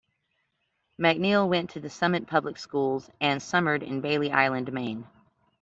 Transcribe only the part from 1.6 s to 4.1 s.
to the Summit Public Schools and summered in